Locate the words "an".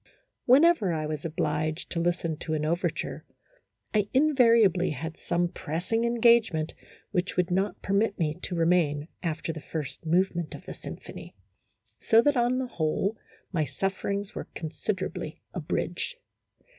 2.55-2.65